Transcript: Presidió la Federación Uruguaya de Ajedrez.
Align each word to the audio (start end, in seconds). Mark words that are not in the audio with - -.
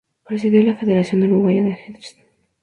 Presidió 0.25 0.63
la 0.63 0.75
Federación 0.77 1.21
Uruguaya 1.21 1.61
de 1.61 1.73
Ajedrez. 1.73 2.17